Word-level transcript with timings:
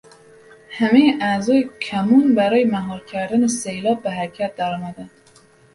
همهٔ 0.69 1.13
اعضای 1.21 1.69
کمون 1.81 2.35
برای 2.35 2.65
مهار 2.65 3.05
کردن 3.05 3.47
سیلاب 3.47 4.01
به 4.03 4.11
حرکت 4.11 4.55
درآمدند. 4.55 5.11